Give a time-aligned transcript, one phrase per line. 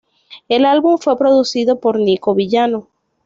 [0.49, 2.87] El álbum fue producido por Niko Villano.